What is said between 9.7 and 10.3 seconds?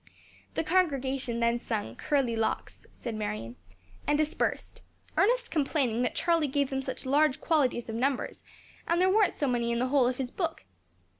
in the whole of